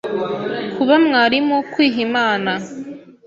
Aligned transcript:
kuba 0.75 0.95
mwarimu, 1.05 1.57
kwiha 1.71 1.99
Imana, 2.07 2.51